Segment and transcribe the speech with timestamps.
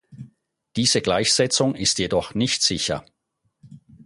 [0.77, 3.05] Diese Gleichsetzung ist jedoch nicht sicher.